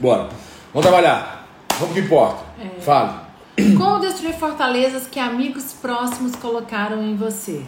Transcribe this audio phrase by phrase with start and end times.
[0.00, 0.28] Bora.
[0.72, 1.48] Vamos trabalhar.
[1.78, 2.44] Vamos que importa.
[2.60, 2.80] É.
[2.80, 3.14] Fale.
[3.76, 7.64] Como destruir fortalezas que amigos próximos colocaram em você?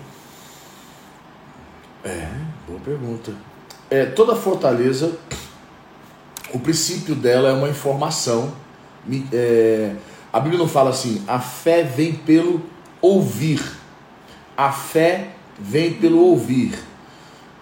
[2.05, 2.29] É,
[2.67, 3.33] boa pergunta.
[3.91, 5.19] É, toda fortaleza,
[6.55, 8.53] o princípio dela é uma informação.
[9.33, 9.97] É,
[10.33, 12.63] a Bíblia não fala assim, a fé vem pelo
[13.03, 13.61] ouvir.
[14.57, 16.79] A fé vem pelo ouvir.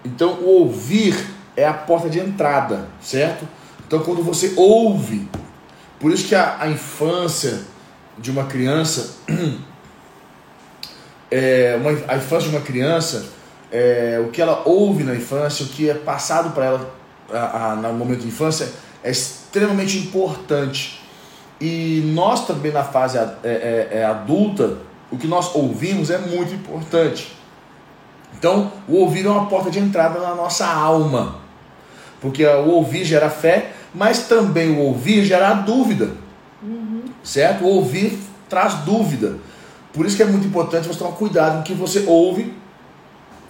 [0.05, 1.15] Então, o ouvir
[1.57, 3.47] é a porta de entrada, certo?
[3.89, 5.27] Então, quando você ouve,
[5.99, 7.61] por isso que a, a infância
[8.19, 9.15] de uma criança,
[11.31, 13.25] é, uma, a infância de uma criança,
[13.71, 16.93] é, o que ela ouve na infância, o que é passado para ela
[17.33, 18.71] a, a, no momento de infância,
[19.03, 21.01] é extremamente importante.
[21.59, 24.77] E nós também na fase é, é, é adulta,
[25.09, 27.35] o que nós ouvimos é muito importante.
[28.37, 31.39] Então, o ouvir é uma porta de entrada na nossa alma.
[32.21, 36.11] Porque o ouvir gera fé, mas também o ouvir gera dúvida.
[36.61, 37.03] Uhum.
[37.23, 37.63] Certo?
[37.63, 38.17] O ouvir
[38.47, 39.37] traz dúvida.
[39.93, 42.53] Por isso que é muito importante você tomar cuidado com o que você ouve,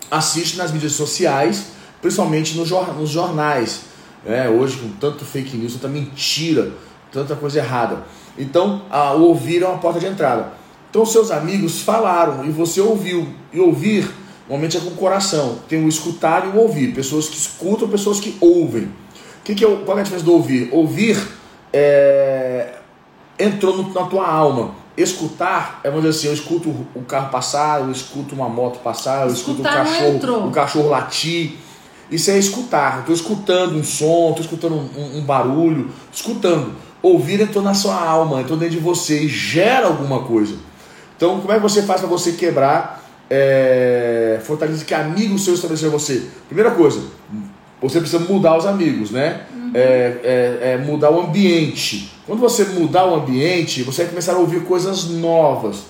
[0.09, 1.67] assiste nas mídias sociais,
[2.01, 2.69] principalmente nos
[3.09, 3.81] jornais.
[4.25, 6.71] É, hoje, com tanto fake news, tanta mentira,
[7.11, 8.03] tanta coisa errada.
[8.37, 10.53] Então, a, o ouvir é uma porta de entrada.
[10.89, 13.27] Então, seus amigos falaram e você ouviu.
[13.53, 14.09] E ouvir,
[14.47, 15.59] normalmente é com o coração.
[15.67, 16.93] Tem o escutar e o ouvir.
[16.93, 18.89] Pessoas que escutam, pessoas que ouvem.
[19.49, 20.69] Que que é, qual é a diferença do ouvir?
[20.71, 21.17] Ouvir
[21.73, 22.75] é,
[23.39, 24.75] entrou no, na tua alma.
[24.95, 29.25] Escutar é, vamos dizer assim, eu escuto o carro passar, eu escuto uma moto passar,
[29.25, 31.53] eu escuto o cachorro, o cachorro latir.
[32.11, 32.99] Isso é escutar.
[32.99, 36.75] Estou escutando um som, estou escutando um, um, um, barulho, escutando.
[37.01, 40.57] Ouvir entrou na sua alma, entrou dentro de você e gera alguma coisa.
[41.17, 45.91] Então, como é que você faz para você quebrar é, fortaleza que amigos seus estabeleceram
[45.91, 46.27] você?
[46.47, 47.01] Primeira coisa,
[47.81, 49.41] você precisa mudar os amigos, né?
[49.53, 49.71] Uhum.
[49.73, 52.11] É, é, é, mudar o ambiente.
[52.25, 55.83] Quando você mudar o ambiente, você vai começar a ouvir coisas novas.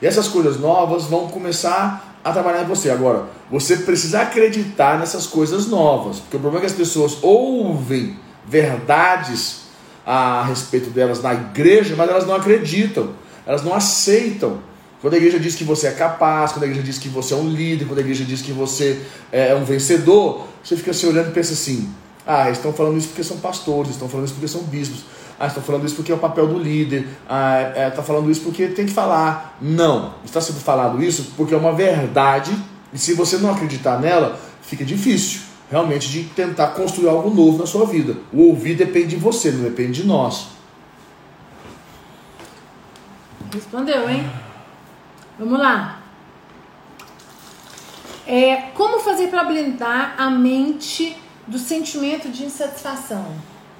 [0.00, 2.90] E essas coisas novas vão começar a trabalhar em você.
[2.90, 6.18] Agora, você precisa acreditar nessas coisas novas.
[6.18, 9.66] Porque o problema é que as pessoas ouvem verdades
[10.04, 13.10] a respeito delas na igreja, mas elas não acreditam,
[13.46, 14.58] elas não aceitam.
[15.06, 17.36] Quando a igreja diz que você é capaz, quando a igreja diz que você é
[17.36, 19.00] um líder, quando a igreja diz que você
[19.30, 21.88] é um vencedor, você fica se olhando e pensa assim:
[22.26, 25.04] ah, estão falando isso porque são pastores, estão falando isso porque são bispos,
[25.38, 28.40] ah, estão falando isso porque é o papel do líder, ah, é, está falando isso
[28.40, 29.56] porque tem que falar.
[29.62, 32.50] Não, está sendo falado isso porque é uma verdade
[32.92, 37.66] e se você não acreditar nela, fica difícil realmente de tentar construir algo novo na
[37.66, 38.16] sua vida.
[38.32, 40.48] O ouvir depende de você, não depende de nós.
[43.54, 44.28] Respondeu, hein?
[45.38, 46.00] Vamos lá.
[48.26, 51.16] É, como fazer para blindar a mente
[51.46, 53.26] do sentimento de insatisfação?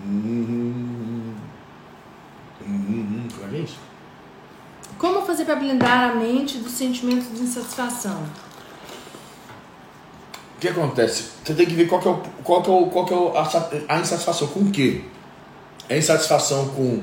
[0.04, 1.34] Hum,
[2.62, 3.06] hum, hum?
[4.98, 8.22] Como fazer para blindar a mente do sentimento de insatisfação?
[10.56, 11.24] O que acontece?
[11.44, 13.84] Você tem que ver qual que é, o, qual que é, o, qual que é
[13.88, 15.04] a insatisfação com o quê?
[15.88, 17.02] É insatisfação com,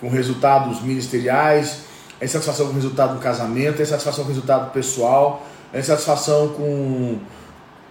[0.00, 1.82] com resultados ministeriais,
[2.20, 6.48] é insatisfação com o resultado do casamento, é insatisfação com o resultado pessoal, é insatisfação
[6.48, 7.18] com.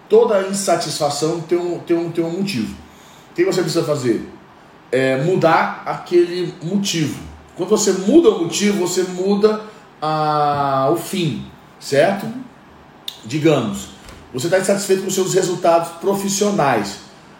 [0.07, 2.75] Toda insatisfação tem um, tem um, tem um motivo.
[3.31, 4.27] O que você precisa fazer?
[4.91, 7.19] É mudar aquele motivo.
[7.55, 9.61] Quando você muda o motivo, você muda
[10.01, 11.45] a, o fim,
[11.79, 12.25] certo?
[13.23, 13.89] Digamos,
[14.33, 16.99] você está insatisfeito com seus resultados profissionais.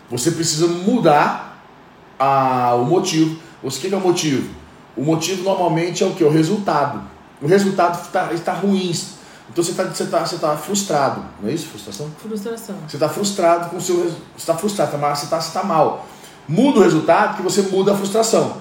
[0.10, 1.64] Você precisa mudar
[2.20, 3.40] a, o motivo.
[3.64, 4.59] O que é o motivo?
[4.96, 6.24] O motivo normalmente é o que?
[6.24, 7.02] O resultado.
[7.42, 8.92] O resultado está, está ruim.
[9.52, 11.24] Então você está você tá, você tá frustrado.
[11.42, 11.68] Não é isso?
[11.68, 12.12] Frustração?
[12.18, 12.76] Frustração.
[12.88, 13.96] Você está frustrado com o seu.
[13.96, 16.06] Você está frustrado, você está você tá mal.
[16.48, 18.58] Muda o resultado que você muda a frustração.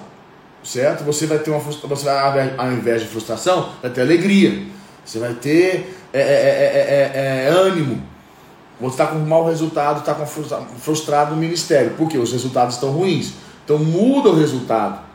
[0.63, 1.03] Certo?
[1.03, 4.67] Você vai ter uma você vai, ao invés de frustração, vai ter alegria.
[5.05, 8.03] Você vai ter é, é, é, ânimo.
[8.79, 11.91] Você está com um mau resultado, está frustrado no ministério.
[11.91, 12.17] Por quê?
[12.17, 13.33] Os resultados estão ruins.
[13.65, 15.08] Então muda o resultado.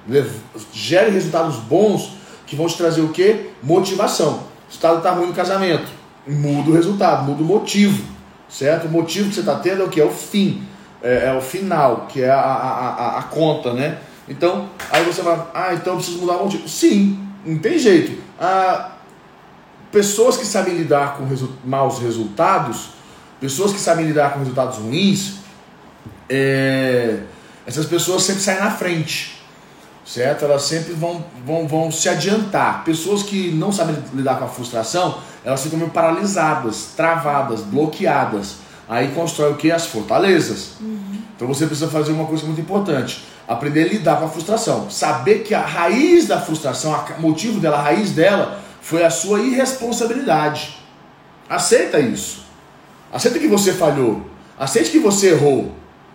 [0.73, 2.17] Gere resultados bons
[2.47, 3.51] que vão te trazer o quê?
[3.63, 4.35] Motivação.
[4.35, 5.91] O resultado está ruim no casamento.
[6.27, 8.05] Muda o resultado, muda o motivo.
[8.49, 8.87] Certo?
[8.87, 10.01] O motivo que você está tendo é o que?
[10.01, 10.63] É o fim.
[11.03, 13.99] É, é, o final, que é a, a, a, a, conta, né?
[14.27, 16.67] Então, aí você vai, ah, então eu preciso mudar o motivo.
[16.67, 18.23] Sim, não tem jeito.
[18.41, 18.93] Ah,
[19.93, 22.89] pessoas que sabem lidar com resu maus resultados,
[23.39, 25.35] pessoas que sabem lidar com resultados ruins,
[26.29, 27.21] é,
[27.67, 29.34] essas pessoas sempre saem na frente,
[30.05, 30.45] certo?
[30.45, 32.85] Elas sempre vão, vão, vão se adiantar.
[32.85, 38.57] Pessoas que não sabem lidar com a frustração, elas ficam meio paralisadas, travadas, bloqueadas.
[38.89, 39.71] Aí constrói o que?
[39.71, 40.73] As fortalezas.
[40.81, 41.19] Uhum.
[41.35, 44.91] Então você precisa fazer uma coisa muito importante: aprender a lidar com a frustração.
[44.91, 49.41] Saber que a raiz da frustração, o motivo dela, a raiz dela, foi a sua
[49.41, 50.77] irresponsabilidade.
[51.49, 52.45] Aceita isso.
[53.13, 54.29] Aceita que você falhou.
[54.59, 55.75] Aceite que você errou.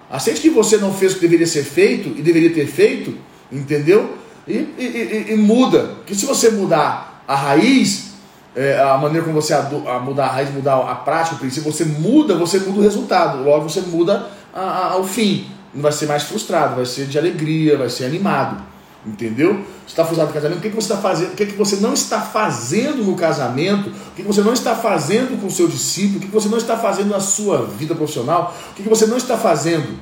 [0.09, 3.15] Aceite que você não fez o que deveria ser feito e deveria ter feito,
[3.51, 4.17] entendeu?
[4.47, 5.91] E, e, e, e muda.
[6.05, 8.13] Que se você mudar a raiz,
[8.55, 11.85] é, a maneira como você a mudar a raiz, mudar a prática, o princípio, você
[11.85, 13.43] muda, você muda o resultado.
[13.43, 15.47] Logo você muda a, a, ao fim.
[15.73, 18.63] Não vai ser mais frustrado, vai ser de alegria, vai ser animado.
[19.05, 19.53] Entendeu?
[19.53, 21.31] Você está frustrado no casamento, o que, que você está fazendo?
[21.31, 23.89] O que, que você não está fazendo no casamento?
[23.89, 26.17] O que, que você não está fazendo com o seu discípulo?
[26.17, 28.53] O que, que você não está fazendo na sua vida profissional?
[28.71, 29.97] O que, que você não está fazendo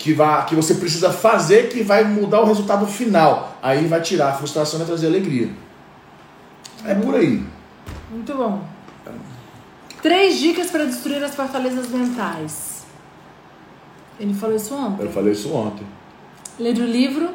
[0.00, 3.58] que, vai, que você precisa fazer que vai mudar o resultado final?
[3.62, 5.50] Aí vai tirar a frustração e vai trazer alegria.
[6.86, 7.44] É por aí.
[8.10, 8.64] Muito bom.
[10.02, 12.84] Três dicas para destruir as fortalezas mentais.
[14.18, 15.04] Ele falou isso ontem.
[15.04, 15.86] Eu falei isso ontem.
[16.58, 17.28] Ler o livro,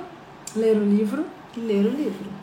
[0.56, 1.24] ler o livro
[1.56, 2.36] e ler o livro.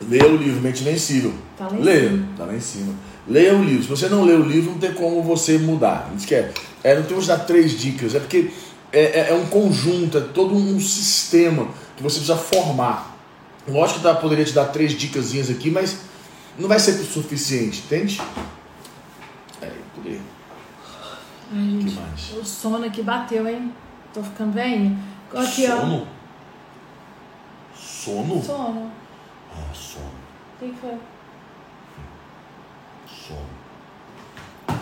[0.00, 1.34] Leia o livro, Mente Invencível.
[1.58, 2.28] Tá lá em Leia, cima.
[2.38, 2.94] tá lá em cima.
[3.26, 3.82] Leia o livro.
[3.82, 6.10] Se você não lê o livro, não tem como você mudar.
[6.14, 8.50] Diz que é, é não temos dar três dicas, é porque
[8.92, 13.16] é, é, é um conjunto, é todo um sistema que você precisa formar.
[13.66, 15.98] Lógico que tá, poderia te dar três dicasinhas aqui, mas
[16.58, 18.20] não vai ser suficiente, entende?
[19.60, 20.20] É, por aí.
[21.52, 22.32] Ai, gente, que mais?
[22.32, 23.72] o sono aqui bateu, hein?
[24.12, 24.98] Tô ficando velhinha.
[25.34, 26.08] Aqui, sono?
[27.74, 28.38] Sono?
[28.38, 28.42] ó.
[28.42, 28.92] Sono.
[29.52, 30.10] Ah, sono.
[30.60, 30.98] O que foi?
[33.06, 33.57] Sono.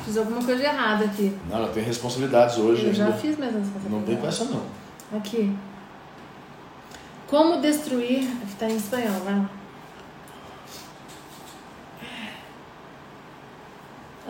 [0.06, 1.36] Fiz alguma coisa errada aqui.
[1.50, 3.16] Não, ela tem responsabilidades hoje Eu já ainda.
[3.18, 3.90] fiz minhas responsabilidades.
[3.90, 4.62] Não tem com essa não.
[5.18, 5.52] Aqui.
[7.26, 8.24] Como destruir.
[8.58, 9.50] Tá em espanhol, vai lá.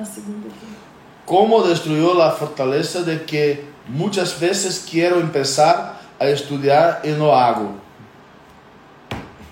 [0.01, 0.67] A segunda aqui.
[1.27, 7.75] ¿Cómo destruyó la fortaleza de que muchas veces quiero empezar a estudiar y no hago?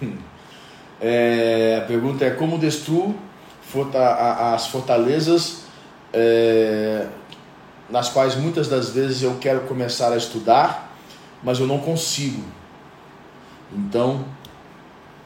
[1.07, 3.15] É, a pergunta é como destruo
[3.95, 5.64] a- as fortalezas
[6.15, 7.09] é,
[7.91, 10.97] nas quais muitas das vezes eu quero começar a estudar,
[11.43, 12.43] mas eu não consigo.
[13.73, 14.25] Então,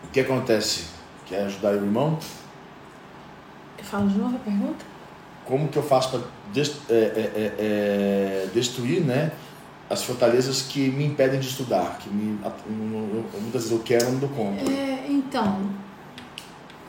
[0.05, 0.87] o que acontece?
[1.27, 2.19] Quer ajudar o irmão?
[3.83, 4.99] Fala de novo a pergunta?
[5.49, 6.21] como que eu faço para
[8.53, 9.33] destruir né,
[9.89, 12.39] as fortalezas que me impedem de estudar, que me,
[13.41, 14.71] muitas vezes eu quero não dou conta.
[14.71, 15.71] É, então,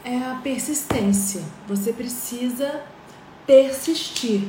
[0.03, 1.41] é a persistência.
[1.69, 2.81] Você precisa
[3.49, 4.47] persistir.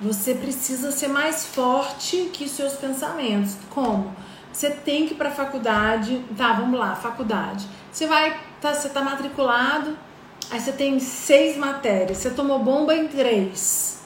[0.00, 3.54] Você precisa ser mais forte que seus pensamentos.
[3.68, 4.16] Como?
[4.50, 6.24] Você tem que ir para a faculdade.
[6.34, 7.68] Tá, vamos lá, faculdade.
[7.92, 9.94] Você vai, tá, você tá matriculado,
[10.50, 12.16] aí você tem seis matérias.
[12.16, 14.00] Você tomou bomba em três.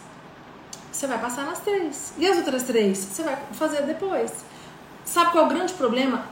[0.91, 2.13] Você vai passar nas três.
[2.19, 2.99] E as outras três?
[2.99, 4.33] Você vai fazer depois.
[5.05, 6.27] Sabe qual é o grande problema?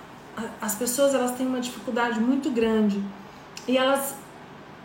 [0.60, 3.00] As pessoas elas têm uma dificuldade muito grande
[3.69, 4.16] e elas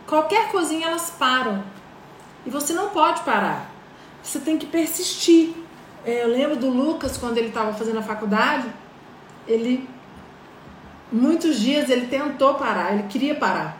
[0.06, 1.64] qualquer coisinha elas param
[2.46, 3.70] e você não pode parar.
[4.22, 5.54] Você tem que persistir.
[6.04, 8.68] É, Eu lembro do Lucas quando ele estava fazendo a faculdade,
[9.46, 9.88] ele
[11.10, 13.78] muitos dias ele tentou parar, ele queria parar,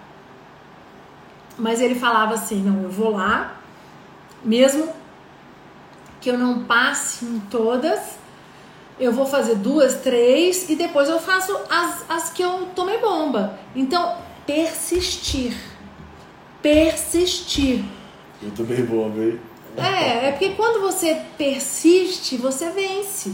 [1.59, 3.57] mas ele falava assim: não, eu vou lá,
[4.43, 4.93] mesmo
[6.21, 8.19] que eu não passe em todas,
[8.99, 13.59] eu vou fazer duas, três e depois eu faço as, as que eu tomei bomba.
[13.75, 15.57] Então, persistir.
[16.61, 17.85] Persistir.
[18.43, 19.39] Eu também vou, viu?
[19.77, 23.33] É, é porque quando você persiste, você vence.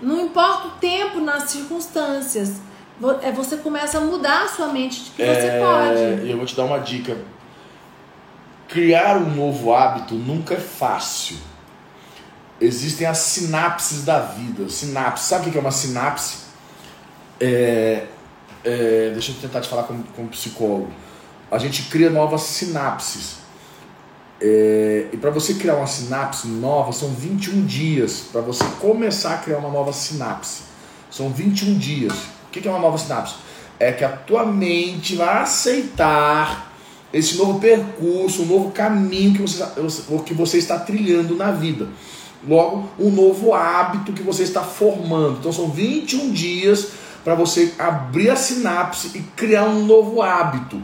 [0.00, 2.60] Não importa o tempo nas circunstâncias.
[3.22, 6.26] É, você começa a mudar a sua mente de que você É, pode.
[6.26, 7.16] E eu vou te dar uma dica.
[8.68, 11.36] Criar um novo hábito nunca é fácil.
[12.60, 14.68] Existem as sinapses da vida.
[14.68, 15.26] Sinapse.
[15.26, 16.44] Sabe o que é uma sinapse?
[17.40, 18.06] É,
[18.64, 20.92] é, deixa eu tentar te falar como, como psicólogo.
[21.50, 23.43] A gente cria novas sinapses.
[24.40, 29.38] É, e para você criar uma sinapse nova, são 21 dias para você começar a
[29.38, 30.62] criar uma nova sinapse.
[31.10, 32.12] São 21 dias.
[32.12, 33.36] O que é uma nova sinapse?
[33.78, 36.72] É que a tua mente vai aceitar
[37.12, 39.64] esse novo percurso, um novo caminho que você,
[40.26, 41.88] que você está trilhando na vida.
[42.46, 45.38] Logo, um novo hábito que você está formando.
[45.38, 46.88] Então, são 21 dias
[47.22, 50.82] para você abrir a sinapse e criar um novo hábito.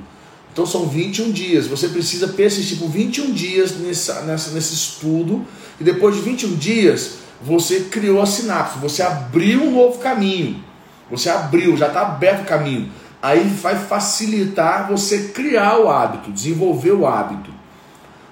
[0.61, 1.67] Então são 21 dias.
[1.69, 5.43] Você precisa persistir por 21 dias nessa, nessa, nesse estudo.
[5.81, 8.79] E depois de 21 dias, você criou a sinapse.
[8.79, 10.63] Você abriu um novo caminho.
[11.11, 12.93] Você abriu, já está aberto o caminho.
[13.23, 17.51] Aí vai facilitar você criar o hábito, desenvolver o hábito.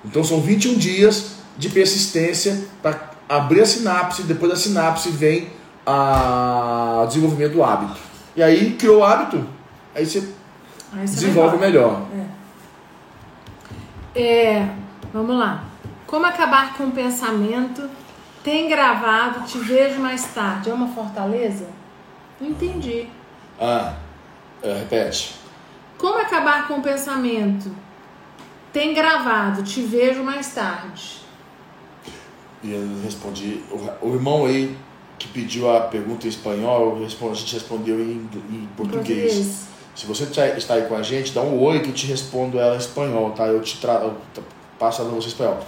[0.05, 5.49] Então são 21 dias de persistência para abrir a sinapse, depois da sinapse vem
[5.87, 7.97] o desenvolvimento do hábito.
[8.37, 9.47] E aí criou o hábito,
[9.95, 10.23] aí você,
[10.93, 12.03] Aí desenvolve melhor.
[14.21, 14.69] É.
[15.13, 15.65] Vamos lá.
[16.07, 17.89] Como acabar com o pensamento?
[18.43, 20.71] Tem gravado, te vejo mais tarde.
[20.71, 21.69] É uma fortaleza?
[22.41, 23.07] Não entendi.
[23.61, 23.95] Ah,
[24.63, 25.37] é, repete.
[25.97, 27.71] Como acabar com o pensamento?
[28.73, 31.19] Tem gravado, te vejo mais tarde.
[32.63, 33.63] E eu respondi.
[33.71, 34.77] O, o irmão aí
[35.19, 39.69] que pediu a pergunta em espanhol, respondi, a gente respondeu em, em português.
[39.95, 42.59] Se você tá- está aí com a gente, dá um oi que eu te respondo
[42.59, 43.47] ela em espanhol, tá?
[43.47, 43.95] Eu te tra...
[43.95, 44.17] eu
[44.79, 45.59] passo ela você em espanhol.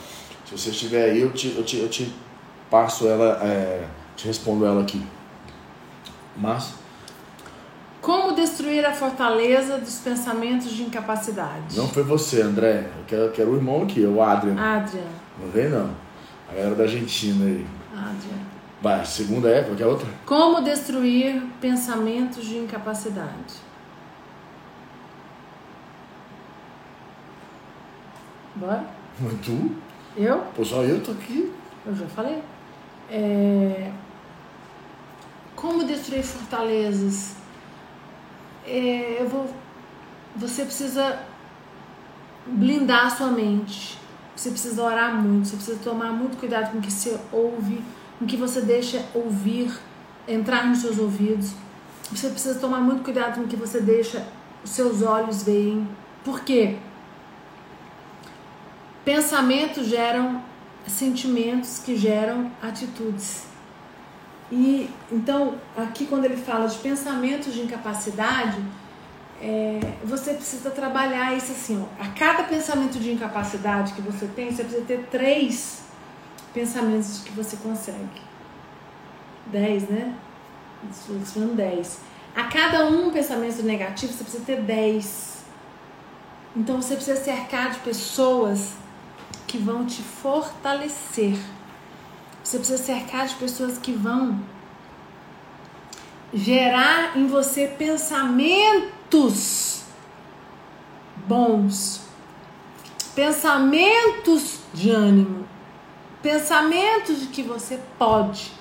[0.46, 2.12] Se você estiver aí, eu te, eu te, eu te
[2.70, 3.84] passo ela, é,
[4.16, 5.04] te respondo ela aqui.
[6.36, 6.74] Mas,
[8.00, 11.76] Como destruir a fortaleza dos pensamentos de incapacidade?
[11.76, 12.88] não foi você, André.
[12.98, 14.58] Eu quero, eu quero o irmão aqui, o Adrian.
[14.58, 15.02] Adrian.
[15.40, 15.90] Não vem não.
[16.48, 17.66] A galera da Argentina aí.
[17.92, 18.40] Adrian.
[18.80, 20.08] Vai, segunda é, qualquer outra?
[20.24, 23.54] Como destruir pensamentos de incapacidade?
[28.60, 28.84] Bora?
[29.42, 29.70] Tu?
[30.16, 30.38] Eu?
[30.54, 31.50] Pô, só eu tô aqui.
[31.86, 32.42] Eu já falei.
[33.10, 33.90] É,
[35.56, 37.36] Como destruir fortalezas?
[38.66, 39.48] É, eu vou.
[40.36, 41.18] Você precisa
[42.46, 43.98] blindar a sua mente.
[44.36, 45.48] Você precisa orar muito.
[45.48, 47.82] Você precisa tomar muito cuidado com o que você ouve,
[48.18, 49.72] com o que você deixa ouvir,
[50.28, 51.52] entrar nos seus ouvidos.
[52.12, 54.26] Você precisa tomar muito cuidado com o que você deixa
[54.62, 55.88] os seus olhos verem.
[56.24, 56.76] Por quê?
[59.12, 60.40] Pensamentos geram
[60.86, 63.42] sentimentos que geram atitudes.
[64.52, 68.64] E então, aqui quando ele fala de pensamentos de incapacidade,
[69.42, 72.00] é, você precisa trabalhar isso assim, ó.
[72.00, 75.82] A cada pensamento de incapacidade que você tem, você precisa ter três
[76.54, 78.22] pensamentos que você consegue.
[79.46, 80.14] Dez, né?
[81.24, 81.98] Falando dez.
[82.36, 85.42] A cada um pensamento negativo, você precisa ter dez.
[86.54, 88.78] Então você precisa cercar de pessoas
[89.50, 91.36] que vão te fortalecer.
[92.42, 94.40] Você precisa cercar de pessoas que vão
[96.32, 98.90] gerar em você pensamentos
[101.26, 102.02] bons,
[103.12, 105.44] pensamentos de ânimo,
[106.22, 108.52] pensamentos de que você pode,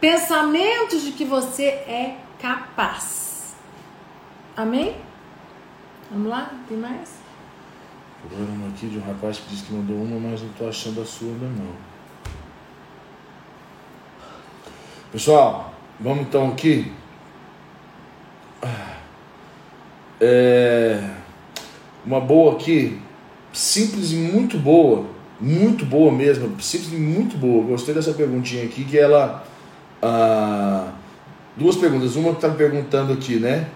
[0.00, 3.56] pensamentos de que você é capaz.
[4.56, 4.96] Amém?
[6.12, 6.52] Vamos lá?
[6.68, 7.27] Tem mais?
[8.30, 11.00] Agora uma aqui de um rapaz que disse que mandou uma, mas não tô achando
[11.00, 11.88] a sua ainda não.
[15.10, 16.92] Pessoal, vamos então aqui.
[20.20, 21.10] É,
[22.04, 23.00] uma boa aqui,
[23.52, 25.06] simples e muito boa,
[25.40, 27.64] muito boa mesmo, simples e muito boa.
[27.64, 29.46] Gostei dessa perguntinha aqui, que ela.
[30.02, 30.92] ah,
[31.56, 32.16] duas perguntas.
[32.16, 33.68] Uma que tá me perguntando aqui, né?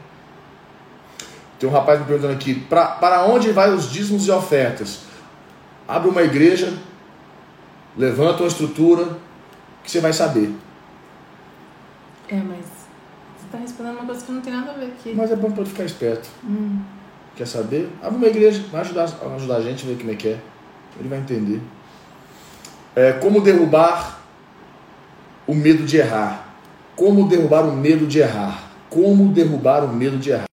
[1.62, 5.02] Tem um rapaz me perguntando aqui, pra, para onde vai os dízimos e ofertas?
[5.87, 6.76] Abre uma igreja,
[7.97, 9.16] levanta uma estrutura,
[9.85, 10.52] que você vai saber.
[12.28, 12.66] É, mas
[13.37, 15.14] você está respondendo uma coisa que não tem nada a ver aqui.
[15.14, 16.28] Mas é bom para ficar esperto.
[16.42, 16.81] Hum.
[17.37, 17.88] Quer saber?
[18.02, 20.40] Abre uma igreja, vai ajudar, vai ajudar a gente a ver como é que é.
[20.99, 21.61] Ele vai entender.
[22.97, 24.21] É, como derrubar
[25.47, 26.57] o medo de errar.
[26.97, 28.69] Como derrubar o medo de errar.
[28.90, 30.51] Como derrubar o medo de errar.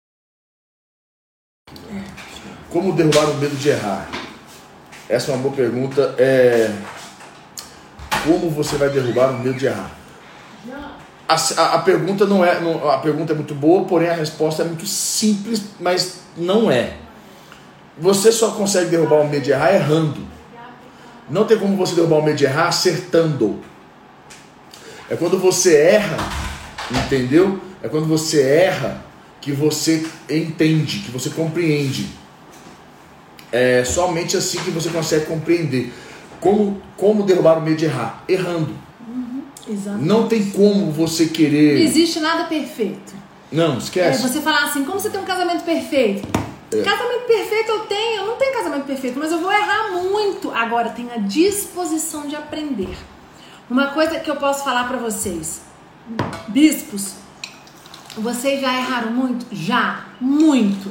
[2.75, 4.05] Como derrubar o medo de errar?
[5.07, 6.13] Essa é uma boa pergunta.
[6.17, 6.69] É...
[8.25, 9.91] Como você vai derrubar o medo de errar?
[11.25, 14.63] A, a, a pergunta não é não- a pergunta é muito boa, porém a resposta
[14.63, 16.97] é muito simples, mas não é.
[17.97, 20.27] Você só consegue derrubar o medo de errar errando.
[21.29, 23.61] Não tem como você derrubar o medo de errar acertando.
[25.09, 26.17] É quando você erra,
[26.91, 27.57] entendeu?
[27.81, 29.01] É quando você erra
[29.39, 32.24] que você entende, que você compreende.
[33.57, 35.93] É somente assim que você consegue compreender.
[36.41, 38.23] Como, como derrubar o medo de errar?
[38.27, 38.73] Errando.
[39.67, 39.97] Exato.
[39.99, 41.81] Não tem como você Não querer.
[41.81, 43.13] existe nada perfeito.
[43.51, 44.21] Não, É, esquece.
[44.27, 46.27] você falar assim, como você tem um casamento perfeito?
[46.73, 46.81] É.
[46.81, 50.51] Casamento perfeito eu tenho, eu não tenho casamento perfeito, mas eu vou errar muito.
[50.51, 52.95] Agora, tenho a disposição de aprender.
[53.69, 55.61] Uma coisa que eu posso falar pra vocês,
[56.49, 57.13] bispos,
[58.17, 59.45] vocês já erraram muito?
[59.51, 60.89] Já, muito.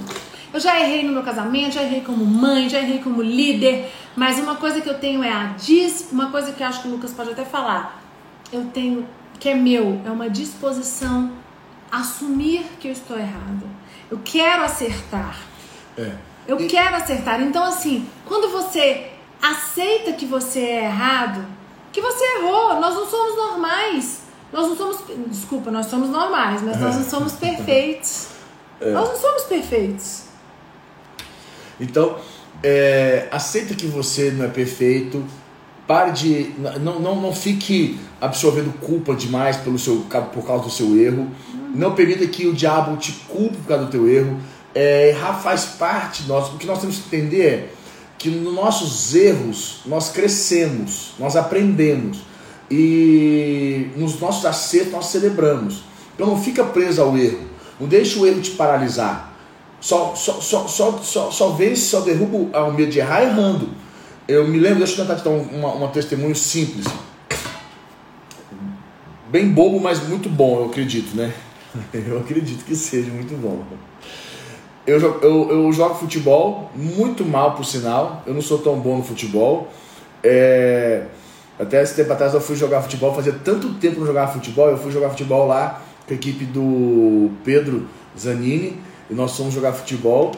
[0.55, 4.39] Eu já errei no meu casamento, já errei como mãe, já errei como líder, mas
[4.39, 6.93] uma coisa que eu tenho é a dis, uma coisa que eu acho que o
[6.93, 8.01] Lucas pode até falar.
[8.53, 9.07] Eu tenho
[9.39, 11.33] que é meu, é uma disposição
[11.91, 13.67] a assumir que eu estou errada.
[14.11, 15.37] Eu quero acertar.
[15.99, 16.13] É.
[16.47, 17.43] Eu E- quero acertar.
[17.43, 19.11] Então, assim, quando você
[19.45, 21.45] Aceita que você é errado,
[21.93, 22.81] que você errou.
[22.81, 24.23] Nós não somos normais.
[24.51, 25.01] Nós não somos.
[25.27, 28.29] Desculpa, nós somos normais, mas nós não somos perfeitos.
[28.81, 28.91] É.
[28.91, 30.24] Nós não somos perfeitos.
[31.81, 32.17] Então,
[32.63, 35.23] é, aceita que você não é perfeito.
[35.87, 36.51] Pare de.
[36.81, 41.31] Não, não, não fique absorvendo culpa demais pelo seu, por causa do seu erro.
[41.75, 44.39] Não permita que o diabo te culpe por causa do teu erro.
[44.75, 46.55] É, errar faz parte nosso.
[46.55, 47.69] O que nós temos que entender é
[48.17, 52.19] que nos nossos erros nós crescemos, nós aprendemos.
[52.71, 55.83] E nos nossos acertos nós celebramos.
[56.15, 57.41] Então não fica preso ao erro.
[57.79, 59.34] Não deixe o erro te paralisar.
[59.85, 63.69] Só, só, só, só, só, só vence, só derruba o medo de errar errando.
[64.27, 66.87] Eu me lembro, deixa eu tentar te dar um, um testemunho simples.
[69.29, 71.35] Bem bobo, mas muito bom, eu acredito, né?
[71.93, 73.63] Eu acredito que seja muito bom.
[74.87, 78.23] Eu, eu, eu jogo futebol, muito mal por sinal.
[78.27, 79.69] Eu não sou tão bom no futebol.
[80.23, 81.09] É,
[81.59, 84.71] até esse tempo atrás eu fui jogar futebol, fazia tanto tempo que não jogava futebol.
[84.71, 87.87] Eu fui jogar futebol lá com a equipe do Pedro
[88.17, 90.33] Zanini e nós fomos jogar futebol.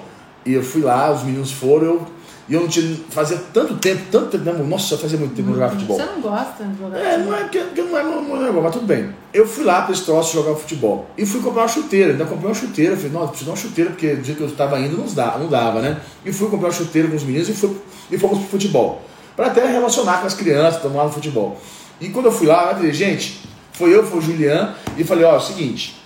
[0.44, 2.06] E eu fui lá, os meninos foram, eu,
[2.49, 2.96] e eu não tinha.
[3.11, 5.96] Fazia tanto tempo, tanto tempo, mesmo, nossa, fazia muito tempo jogar futebol.
[5.96, 7.32] Você não gosta de jogar é, futebol?
[7.32, 9.14] Não é, que, que não é meu negócio, mas tudo bem.
[9.35, 11.06] Eu fui lá para esse troço jogar futebol.
[11.18, 12.12] E fui comprar uma chuteira.
[12.12, 12.96] Ainda comprei uma chuteira.
[12.96, 15.38] Falei, nossa, preciso de uma chuteira, porque o dia que eu estava indo não dava,
[15.38, 16.00] não dava, né?
[16.25, 17.76] E fui comprar uma chuteira com os meninos e, fui,
[18.11, 19.02] e fomos pro futebol.
[19.35, 21.61] Para até relacionar com as crianças lá no futebol.
[22.00, 23.40] E quando eu fui lá, eu falei, gente,
[23.73, 25.96] foi eu, foi o Julian, e falei, ó, é o seguinte.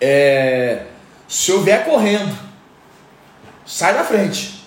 [0.00, 0.86] É,
[1.28, 2.34] se eu vier correndo,
[3.66, 4.64] sai da frente.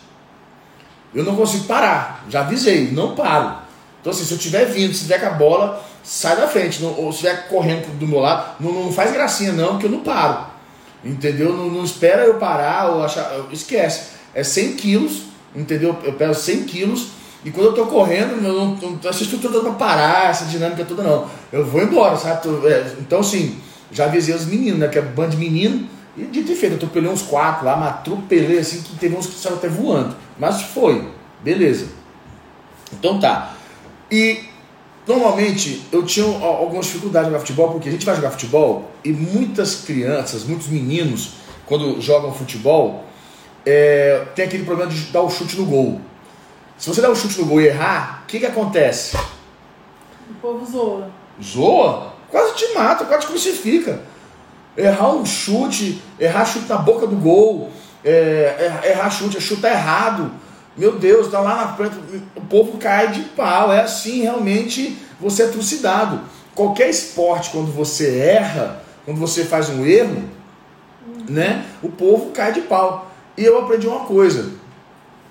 [1.14, 2.24] Eu não consigo parar.
[2.30, 3.56] Já avisei, não paro.
[4.00, 6.82] Então, assim, se eu estiver vindo, se tiver com a bola, sai da frente.
[6.82, 9.90] Não, ou se estiver correndo do meu lado, não, não faz gracinha, não, que eu
[9.90, 10.46] não paro.
[11.04, 11.52] Entendeu?
[11.52, 13.30] Não, não espera eu parar ou achar.
[13.52, 14.12] Esquece.
[14.34, 15.24] É 100 quilos,
[15.56, 15.98] entendeu?
[16.04, 17.08] Eu peso 100 quilos.
[17.44, 20.86] E quando eu tô correndo, eu não, não, essa estrutura toda pra parar, essa dinâmica
[20.86, 21.28] toda não.
[21.52, 22.48] Eu vou embora, sabe?
[22.68, 23.58] É, então, assim,
[23.92, 24.88] já avisei os meninos, né?
[24.88, 27.90] Que é bando de menino e dito e feito, eu atropelei uns quatro lá, mas
[27.90, 30.16] atropelei assim que teve uns que estavam até voando.
[30.38, 31.10] Mas foi,
[31.42, 31.88] beleza.
[32.92, 33.54] Então tá.
[34.12, 34.44] E
[35.08, 39.12] normalmente eu tinha algumas dificuldades de jogar futebol, porque a gente vai jogar futebol e
[39.14, 43.06] muitas crianças, muitos meninos, quando jogam futebol,
[43.66, 46.02] é, tem aquele problema de dar o chute no gol.
[46.78, 49.16] Se você dá o chute no gol e errar, o que, que acontece?
[50.30, 51.10] O povo zoa.
[51.42, 52.14] Zoa?
[52.28, 54.12] Quase te mata, quase te crucifica
[54.78, 57.70] errar um chute, errar chute na boca do gol,
[58.04, 60.32] é, errar chute, é chutar errado.
[60.78, 61.96] Meu Deus, tá lá na frente,
[62.36, 63.72] o povo cai de pau.
[63.72, 66.22] É assim, realmente você é trucidado.
[66.56, 70.24] Qualquer esporte, quando você erra, quando você faz um erro,
[71.30, 73.12] né, o povo cai de pau.
[73.38, 74.52] E eu aprendi uma coisa: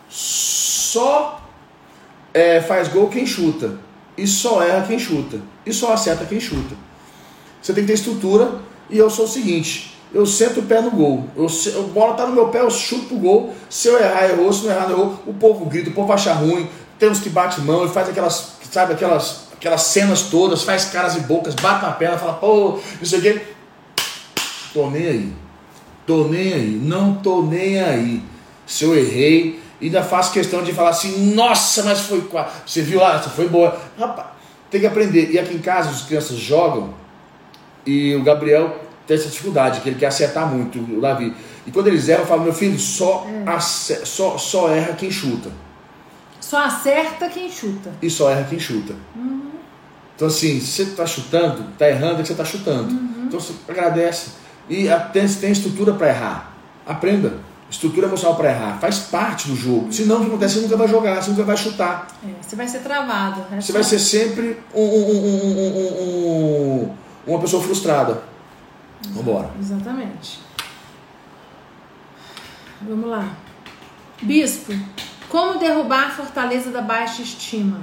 [0.09, 1.43] só
[2.33, 3.79] é, faz gol quem chuta,
[4.17, 6.75] e só erra quem chuta, e só acerta quem chuta.
[7.61, 10.91] Você tem que ter estrutura e eu sou o seguinte: eu sento o pé no
[10.91, 11.25] gol.
[11.37, 13.55] Eu, a bola tá no meu pé, eu chuto o gol.
[13.69, 14.53] Se eu errar, errou.
[14.53, 15.23] Se não errar, errou.
[15.27, 16.69] O povo grita, o povo acha ruim.
[16.99, 21.17] Tem uns que bate mão e faz aquelas, sabe, aquelas, aquelas cenas todas, faz caras
[21.17, 23.43] e bocas, bate na perna, fala, pô, não sei o quê.
[24.75, 25.33] Tô nem aí.
[26.07, 26.81] Tô nem aí.
[26.83, 28.23] Não tô nem aí.
[28.67, 32.51] Se eu errei, ainda faço questão de falar assim, nossa, mas foi quase.
[32.67, 33.81] Você viu lá, foi boa.
[33.99, 34.29] Rapaz,
[34.71, 35.31] tem que aprender.
[35.31, 36.93] E aqui em casa, as crianças jogam
[37.87, 38.80] e o Gabriel
[39.11, 41.35] tem essa dificuldade, que ele quer acertar muito, o Davi.
[41.67, 43.59] E quando eles erram, eu falo, meu filho, só, é.
[43.61, 45.51] só, só erra quem chuta.
[46.41, 47.91] Só acerta quem chuta.
[48.01, 48.95] E só erra quem chuta.
[49.17, 49.51] Uhum.
[50.15, 52.93] Então, assim, se você está chutando, está errando, é que você está chutando.
[52.93, 53.25] Uhum.
[53.27, 54.31] Então, você agradece.
[54.69, 56.55] E tem, tem estrutura para errar.
[56.87, 57.39] Aprenda.
[57.69, 58.79] Estrutura emocional para errar.
[58.81, 59.93] Faz parte do jogo.
[59.93, 60.55] Senão, o que acontece?
[60.55, 62.07] Você nunca vai jogar, você nunca vai chutar.
[62.25, 63.41] É, você vai ser travado.
[63.51, 63.61] Né?
[63.61, 65.25] Você vai ser sempre um, um,
[66.01, 66.91] um,
[67.27, 68.30] uma pessoa frustrada.
[69.05, 69.51] Vamos embora.
[69.59, 70.41] Exatamente.
[72.83, 73.37] Vamos lá.
[74.23, 74.73] Bispo,
[75.29, 77.81] como derrubar a fortaleza da baixa estima?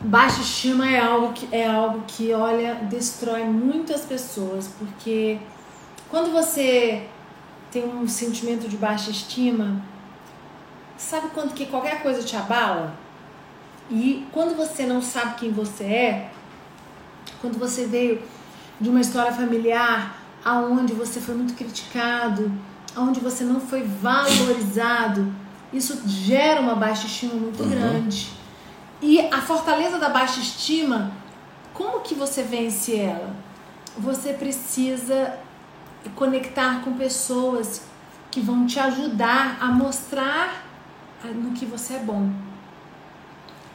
[0.00, 5.38] Baixa estima é algo que é algo que olha destrói muitas pessoas porque
[6.08, 7.08] quando você
[7.70, 9.82] tem um sentimento de baixa estima,
[10.96, 12.94] sabe quanto que qualquer coisa te abala?
[13.90, 16.30] E quando você não sabe quem você é,
[17.40, 18.22] quando você veio
[18.80, 22.52] de uma história familiar aonde você foi muito criticado,
[22.94, 25.32] aonde você não foi valorizado,
[25.72, 27.70] isso gera uma baixa estima muito uhum.
[27.70, 28.30] grande.
[29.02, 31.10] E a fortaleza da baixa estima,
[31.74, 33.34] como que você vence ela?
[33.98, 35.36] Você precisa
[36.14, 37.82] conectar com pessoas
[38.30, 40.64] que vão te ajudar a mostrar
[41.24, 42.30] no que você é bom.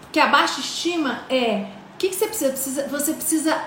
[0.02, 1.68] Porque a baixa estima é.
[1.94, 2.52] O que, que você precisa?
[2.52, 2.88] precisa?
[2.88, 3.64] Você precisa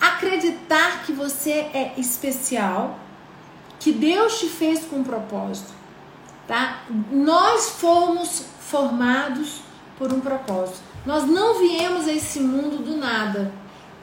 [0.00, 2.98] acreditar que você é especial,
[3.78, 5.72] que Deus te fez com um propósito.
[6.46, 6.82] Tá?
[7.10, 9.60] Nós fomos formados
[9.98, 10.80] por um propósito.
[11.04, 13.52] Nós não viemos a esse mundo do nada.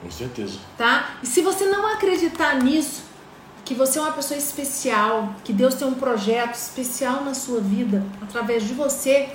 [0.02, 0.58] Com certeza.
[0.76, 1.16] Tá?
[1.22, 3.04] E se você não acreditar nisso,
[3.64, 8.04] que você é uma pessoa especial, que Deus tem um projeto especial na sua vida
[8.22, 9.30] através de você,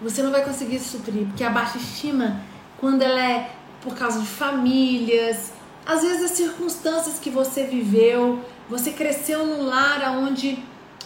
[0.00, 2.40] você não vai conseguir suprir, porque a baixa estima,
[2.78, 3.50] quando ela é
[3.82, 5.52] por causa de famílias,
[5.86, 10.62] às vezes as circunstâncias que você viveu, você cresceu num lar onde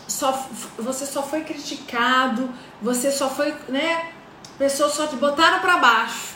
[0.07, 0.47] só,
[0.79, 2.51] você só foi criticado,
[2.83, 4.13] você só foi, né?
[4.59, 6.35] Pessoas só te botaram para baixo.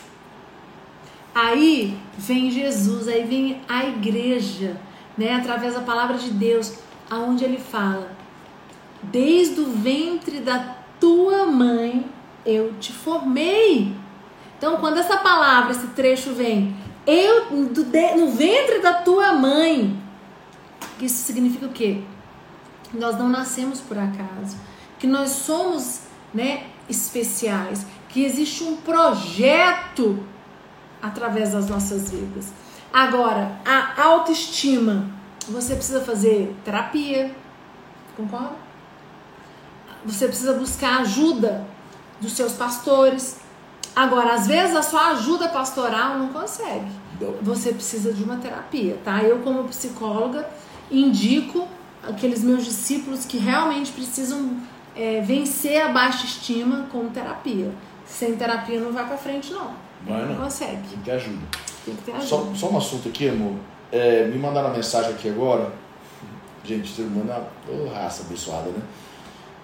[1.35, 4.81] Aí vem Jesus, aí vem a igreja
[5.17, 6.75] né, através da palavra de Deus,
[7.11, 8.11] aonde ele fala:
[9.03, 12.07] Desde o ventre da tua mãe
[12.47, 13.95] eu te formei.
[14.59, 19.97] Então, quando essa palavra, esse trecho vem, eu no ventre da tua mãe,
[21.01, 22.03] isso significa o quê?
[22.93, 24.57] Nós não nascemos por acaso,
[24.99, 26.01] que nós somos,
[26.35, 30.23] né, especiais, que existe um projeto
[31.01, 32.53] através das nossas vidas.
[32.93, 35.07] Agora, a autoestima,
[35.49, 37.35] você precisa fazer terapia,
[38.17, 38.57] concorda?
[40.05, 41.67] Você precisa buscar ajuda
[42.21, 43.41] dos seus pastores.
[43.95, 46.87] Agora, às vezes a sua ajuda pastoral não consegue.
[47.43, 49.23] Você precisa de uma terapia, tá?
[49.23, 50.49] Eu, como psicóloga,
[50.91, 51.67] indico
[52.03, 54.57] aqueles meus discípulos que realmente precisam
[54.95, 57.73] é, vencer a baixa estima com terapia.
[58.07, 59.73] Sem terapia não vai para frente, não.
[60.07, 60.35] Vai, não.
[60.35, 60.77] não consegue.
[60.89, 61.47] Tem que ter ajuda.
[61.85, 62.27] Tem que ter ajuda.
[62.27, 63.55] Só, só um assunto aqui, amor.
[63.91, 65.73] É, me mandaram uma mensagem aqui agora.
[66.65, 68.83] Gente, ser humano é oh, raça abençoada, né?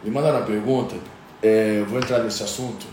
[0.03, 0.97] Me mandaram uma pergunta.
[1.43, 2.87] É, vou entrar nesse assunto.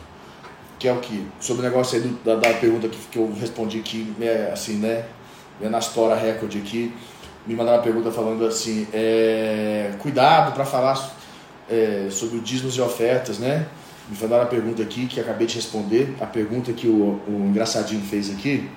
[0.82, 1.28] Que é o que?
[1.40, 4.78] Sobre o negócio aí do, da, da, pergunta que, que eu respondi aqui, é, assim,
[4.78, 5.06] né?
[5.62, 6.92] É na história recorde aqui.
[7.46, 11.16] Me mandaram uma pergunta falando assim: é, cuidado para falar
[11.70, 13.68] é, sobre o dízimos e ofertas, né?
[14.10, 16.16] Me mandaram a pergunta aqui que acabei de responder.
[16.20, 18.68] A pergunta que o, o engraçadinho fez aqui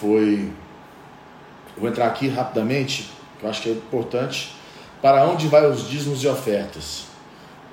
[0.00, 0.50] foi.
[1.78, 4.56] Vou entrar aqui rapidamente, que eu acho que é importante.
[5.00, 7.04] Para onde vai os dízimos e ofertas?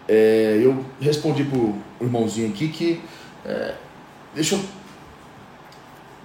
[0.08, 3.02] É, eu respondi para o irmãozinho aqui que.
[3.46, 3.76] É,
[4.34, 4.64] deixa eu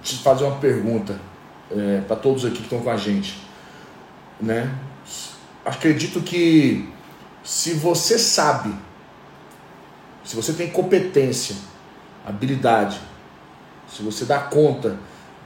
[0.01, 1.19] te fazer uma pergunta
[1.71, 3.37] é, para todos aqui que estão com a gente.
[4.39, 4.73] Né?
[5.65, 6.89] Acredito que
[7.43, 8.73] se você sabe,
[10.23, 11.55] se você tem competência,
[12.25, 12.99] habilidade,
[13.91, 14.97] se você dá conta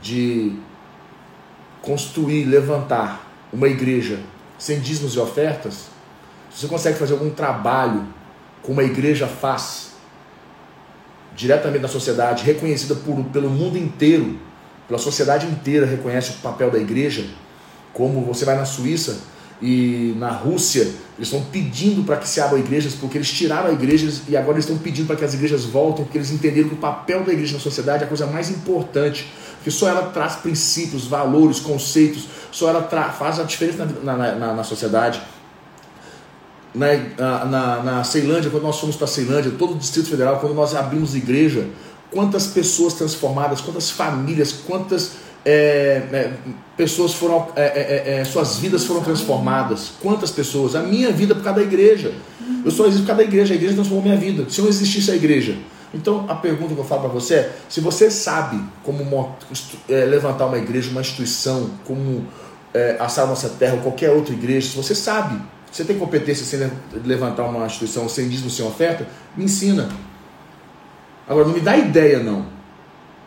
[0.02, 0.56] de
[1.82, 4.20] construir, levantar uma igreja
[4.58, 5.88] sem dízimos e ofertas,
[6.52, 8.08] se você consegue fazer algum trabalho
[8.62, 9.93] como a igreja faz,
[11.36, 14.38] diretamente na sociedade, reconhecida por, pelo mundo inteiro,
[14.88, 17.26] pela sociedade inteira reconhece o papel da igreja,
[17.94, 19.18] como você vai na Suíça
[19.62, 20.82] e na Rússia,
[21.18, 24.54] eles estão pedindo para que se abram igrejas, porque eles tiraram a igreja e agora
[24.56, 27.32] eles estão pedindo para que as igrejas voltem, porque eles entenderam que o papel da
[27.32, 29.32] igreja na sociedade é a coisa mais importante
[29.64, 34.54] porque só ela traz princípios, valores, conceitos, só ela faz a diferença na, na, na,
[34.56, 35.22] na sociedade.
[36.74, 40.56] Na, na, na, Ceilândia, quando nós fomos para a Ceilândia, todo o Distrito Federal, quando
[40.56, 41.68] nós abrimos igreja,
[42.10, 45.12] quantas pessoas transformadas, quantas famílias, quantas
[45.46, 46.34] é, é,
[46.78, 49.92] pessoas foram, é, é, é suas vidas foram transformadas.
[50.02, 50.76] Quantas pessoas?
[50.76, 52.14] A minha vida por causa da igreja.
[52.64, 53.54] Eu só existo por causa da igreja.
[53.54, 54.50] A igreja transformou minha vida.
[54.50, 55.58] Se não existisse a igreja,
[55.94, 59.36] então a pergunta que eu falo para você é: se você sabe como
[59.90, 62.26] é, levantar uma igreja, uma instituição, como
[62.74, 65.40] é, assar nossa terra ou qualquer outra igreja, se você sabe,
[65.74, 69.90] você tem competência em levantar uma instituição sem dízimo, sem oferta, me ensina.
[71.28, 72.46] Agora, não me dá ideia, não.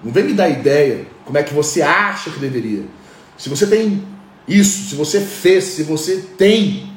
[0.03, 2.85] Não vem me dar ideia como é que você acha que deveria.
[3.37, 4.07] Se você tem
[4.47, 6.93] isso, se você fez, se você tem,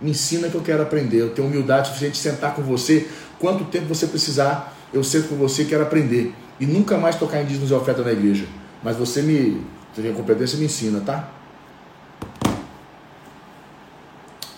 [0.00, 1.20] me ensina que eu quero aprender.
[1.20, 3.08] Eu tenho humildade suficiente de sentar com você
[3.40, 6.32] quanto tempo você precisar eu sento com você e quero aprender.
[6.58, 8.46] E nunca mais tocar em dízimos e oferta na igreja.
[8.82, 9.64] Mas você me.
[9.92, 11.28] Você tem competência me ensina, tá?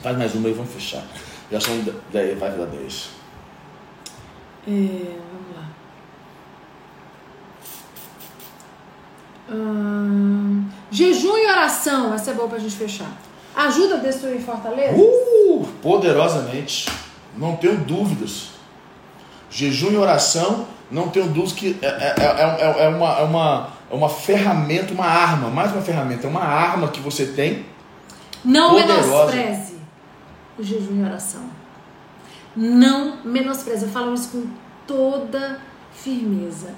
[0.02, 1.04] Faz mais uma e vamos fechar.
[1.50, 1.78] Já são
[2.10, 3.10] 10, vai dar 10.
[4.66, 5.68] É, vamos lá.
[9.48, 13.12] Hum, jejum e oração, essa é boa pra gente fechar.
[13.54, 14.96] Ajuda a destruir fortaleza?
[14.96, 16.88] Uh, poderosamente.
[17.36, 18.48] Não tenho dúvidas.
[19.50, 23.94] Jejum e oração, não tenho dúvida que é, é, é, é, uma, é, uma, é
[23.94, 27.66] uma ferramenta, uma arma, mais uma ferramenta, é uma arma que você tem.
[28.44, 29.02] Não poderosa.
[29.02, 29.71] menospreze
[30.58, 31.42] o jejum e oração.
[32.56, 33.84] Não menospreze.
[33.84, 34.46] Eu falo isso com
[34.86, 35.60] toda
[35.92, 36.70] firmeza.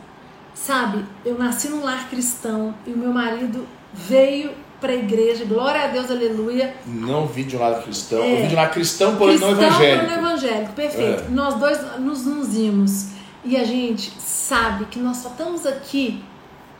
[0.55, 5.83] Sabe, eu nasci num lar cristão e o meu marido veio para a igreja, glória
[5.83, 6.77] a Deus, aleluia.
[6.87, 8.33] Não vi de um lado cristão, é.
[8.33, 10.07] eu vi de um lado cristão, porém não evangélico.
[10.07, 11.23] Cristão, evangélico, perfeito.
[11.25, 11.29] É.
[11.31, 13.07] Nós dois nos unimos
[13.45, 16.23] e a gente sabe que nós só estamos aqui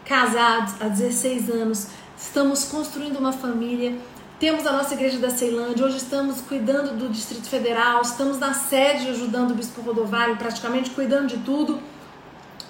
[0.05, 3.95] casados há 16 anos, estamos construindo uma família,
[4.39, 9.09] temos a nossa igreja da Ceilândia, hoje estamos cuidando do Distrito Federal, estamos na sede
[9.09, 11.81] ajudando o Bispo Rodovalho, praticamente cuidando de tudo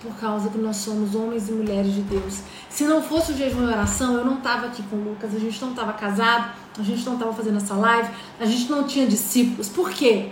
[0.02, 2.40] por causa que nós somos homens e mulheres de Deus.
[2.68, 5.38] Se não fosse o jejum e oração, eu não estava aqui com o Lucas, a
[5.38, 9.06] gente não estava casado, a gente não estava fazendo essa live, a gente não tinha
[9.06, 9.68] discípulos.
[9.70, 10.28] Por quê?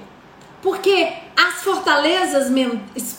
[0.61, 2.51] Porque as fortalezas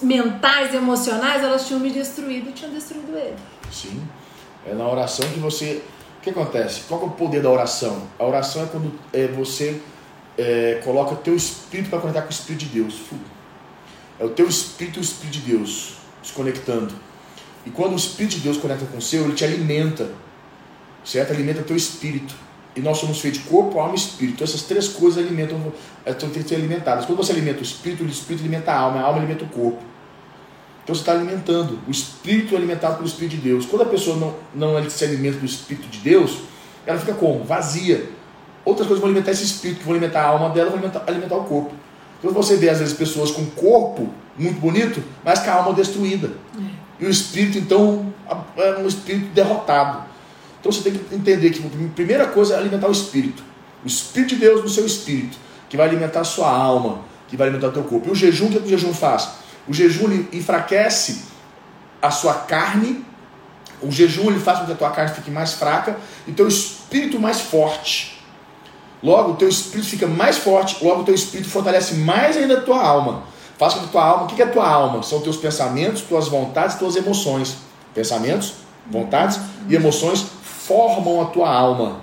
[0.02, 3.36] mentais, emocionais, elas tinham me destruído tinham destruído ele.
[3.72, 4.02] Sim.
[4.66, 5.84] É na oração que você.
[6.24, 6.84] O que acontece?
[6.88, 8.04] Qual é o poder da oração?
[8.18, 9.82] A oração é quando é, você
[10.38, 12.96] é, coloca o teu espírito para conectar com o Espírito de Deus.
[14.18, 16.94] É o teu espírito e o Espírito de Deus se conectando.
[17.66, 20.12] E quando o Espírito de Deus conecta com o seu, ele te alimenta,
[21.04, 21.34] certo?
[21.34, 22.34] Alimenta teu espírito.
[22.74, 24.36] E nós somos feitos de corpo, alma e espírito.
[24.36, 25.74] Então, essas três coisas alimentam,
[26.06, 27.04] têm que ser alimentadas.
[27.04, 29.84] Quando você alimenta o espírito, o espírito alimenta a alma, a alma alimenta o corpo.
[30.84, 31.80] Então você está alimentando.
[31.88, 33.66] O espírito é alimentado pelo Espírito de Deus.
[33.66, 36.40] Quando a pessoa não, não se alimenta do Espírito de Deus,
[36.86, 37.44] ela fica como?
[37.44, 38.10] Vazia.
[38.66, 41.36] Outras coisas vão alimentar esse espírito, que vão alimentar a alma dela, vão alimentar, alimentar
[41.36, 41.74] o corpo.
[42.20, 46.32] Então você vê, às vezes, pessoas com corpo muito bonito, mas com a alma destruída.
[46.58, 47.04] É.
[47.04, 48.14] E o espírito, então,
[48.58, 50.06] é um espírito derrotado.
[50.60, 53.44] Então você tem que entender que a primeira coisa é alimentar o espírito.
[53.84, 57.48] O espírito de Deus no seu espírito, que vai alimentar a sua alma, que vai
[57.48, 58.08] alimentar o teu corpo.
[58.08, 59.43] E o jejum, o que, é que o jejum faz?
[59.68, 61.24] O jejum enfraquece
[62.02, 63.06] a sua carne.
[63.82, 65.98] O jejum ele faz com que a tua carne fique mais fraca
[66.28, 68.22] e teu espírito mais forte.
[69.02, 72.62] Logo, o teu espírito fica mais forte, logo o teu espírito fortalece mais ainda a
[72.62, 73.24] tua alma.
[73.58, 75.04] Faz com que a tua alma, o que é a tua alma?
[75.04, 77.58] São teus pensamentos, tuas vontades, tuas emoções.
[77.94, 78.54] Pensamentos,
[78.90, 82.02] vontades e emoções formam a tua alma.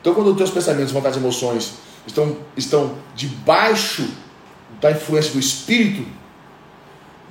[0.00, 1.72] Então, quando os teus pensamentos, vontades e emoções
[2.06, 4.08] estão, estão debaixo
[4.80, 6.06] da influência do Espírito,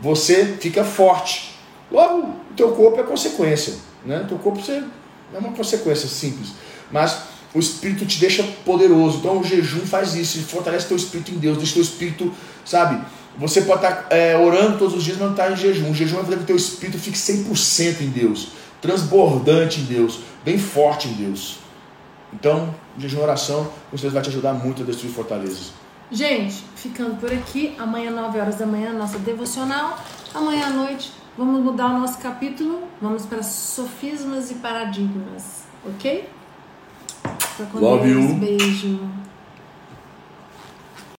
[0.02, 1.56] você fica forte.
[1.92, 3.76] Logo, o teu corpo é consequência.
[4.06, 4.22] Né?
[4.22, 6.50] O teu corpo é uma consequência simples.
[6.92, 7.18] Mas
[7.54, 9.20] o Espírito te deixa poderoso.
[9.20, 10.42] Então, o jejum faz isso.
[10.44, 11.58] Fortalece teu Espírito em Deus.
[11.58, 12.34] Deixa teu Espírito,
[12.66, 13.00] sabe,
[13.38, 15.92] você pode estar é, orando todos os dias, mas não está em jejum.
[15.92, 18.50] O jejum vai fazer que teu espírito fique 100% em Deus,
[18.82, 21.60] transbordante em Deus, bem forte em Deus.
[22.34, 25.72] Então, jejum e oração, com certeza vai te ajudar muito a destruir fortalezas.
[26.12, 29.98] Gente, ficando por aqui, amanhã 9 horas da manhã, nossa devocional.
[30.34, 36.28] Amanhã à noite, vamos mudar o nosso capítulo, vamos para sofismas e paradigmas, ok?
[37.76, 38.34] Love you.
[38.36, 39.00] Beijo.